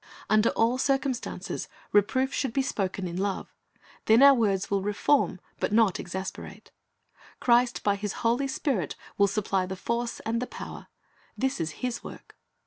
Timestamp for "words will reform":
4.33-5.39